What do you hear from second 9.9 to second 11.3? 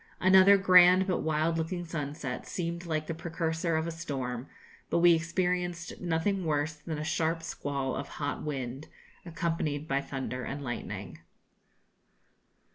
thunder and lightning.